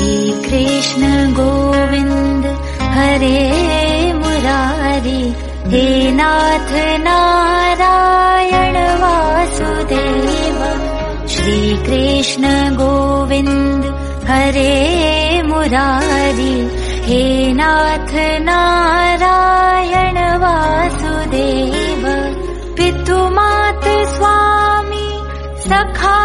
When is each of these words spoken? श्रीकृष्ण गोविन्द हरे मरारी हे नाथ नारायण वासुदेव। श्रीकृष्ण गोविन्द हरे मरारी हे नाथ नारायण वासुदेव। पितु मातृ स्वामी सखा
श्रीकृष्ण 0.00 1.08
गोविन्द 1.36 2.44
हरे 2.92 3.40
मरारी 4.20 5.22
हे 5.72 5.88
नाथ 6.18 6.70
नारायण 7.06 8.76
वासुदेव। 9.02 10.60
श्रीकृष्ण 11.34 12.44
गोविन्द 12.80 13.84
हरे 14.30 14.72
मरारी 15.50 16.54
हे 17.08 17.22
नाथ 17.60 18.12
नारायण 18.48 20.18
वासुदेव। 20.44 22.04
पितु 22.78 23.18
मातृ 23.36 23.98
स्वामी 24.16 25.08
सखा 25.68 26.18